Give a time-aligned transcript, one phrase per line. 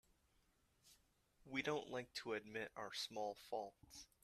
[1.45, 4.07] We don't like to admit our small faults.